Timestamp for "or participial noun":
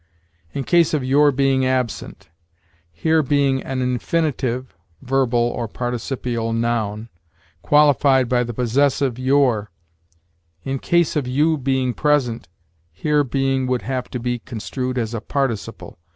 5.39-7.09